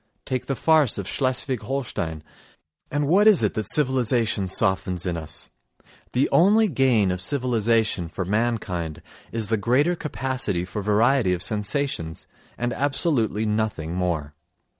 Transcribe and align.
Take 0.25 0.47
the 0.47 0.55
farce 0.55 0.97
of 0.97 1.07
Schleswig 1.07 1.59
Holstein.... 1.61 2.23
And 2.89 3.07
what 3.07 3.27
is 3.27 3.43
it 3.43 3.53
that 3.53 3.71
civilisation 3.71 4.47
softens 4.47 5.05
in 5.05 5.15
us? 5.15 5.49
The 6.13 6.27
only 6.31 6.67
gain 6.69 7.11
of 7.11 7.21
civilisation 7.21 8.09
for 8.09 8.25
mankind 8.25 9.03
is 9.31 9.49
the 9.49 9.57
greater 9.57 9.95
capacity 9.95 10.65
for 10.65 10.81
variety 10.81 11.33
of 11.33 11.43
sensations—and 11.43 12.73
absolutely 12.73 13.45
nothing 13.45 13.93
more. 13.93 14.33